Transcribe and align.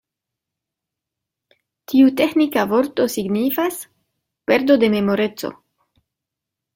Tiu 1.91 2.07
teĥnika 2.21 2.63
vorto 2.71 3.05
signifas: 3.15 3.77
perdo 4.53 4.79
de 4.85 4.91
memoreco. 4.95 5.53